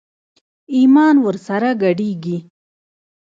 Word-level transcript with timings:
ايمان 0.75 1.15
ور 1.25 1.35
سره 1.47 1.69
ګډېږي. 1.83 2.37